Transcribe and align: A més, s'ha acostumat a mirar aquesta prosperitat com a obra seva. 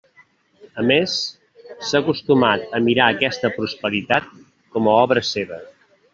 A 0.83 0.85
més, 0.91 1.17
s'ha 1.89 1.99
acostumat 1.99 2.65
a 2.79 2.81
mirar 2.89 3.11
aquesta 3.17 3.53
prosperitat 3.59 4.35
com 4.75 4.91
a 4.95 4.99
obra 5.05 5.27
seva. 5.37 5.63